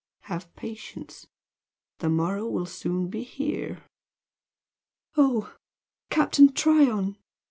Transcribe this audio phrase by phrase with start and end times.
[0.21, 1.27] Have patience.
[1.99, 3.83] The morrow will soon be here."
[5.15, 5.55] "Oh,
[6.09, 7.17] Captain Tryon!"